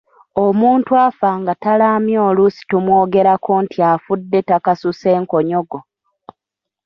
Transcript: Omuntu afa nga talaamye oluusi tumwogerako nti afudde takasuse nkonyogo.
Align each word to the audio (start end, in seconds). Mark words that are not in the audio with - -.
Omuntu 0.45 0.91
afa 1.07 1.29
nga 1.39 1.53
talaamye 1.63 2.17
oluusi 2.29 2.61
tumwogerako 2.69 3.51
nti 3.63 3.79
afudde 3.93 4.39
takasuse 4.49 5.09
nkonyogo. 5.21 5.79